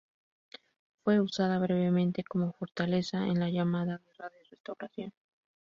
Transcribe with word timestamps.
Fue 1.03 1.19
usada 1.21 1.59
brevemente 1.59 2.23
como 2.23 2.53
fortaleza 2.53 3.27
en 3.27 3.39
la 3.39 3.51
llamada 3.51 3.99
"guerra 4.03 4.29
de 4.29 4.43
restauración". 4.49 5.13